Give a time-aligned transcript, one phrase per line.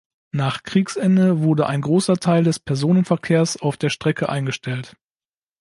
[0.31, 4.97] Nach Kriegsende wurde ein großer Teil des Personenverkehrs auf der Strecke eingestellt.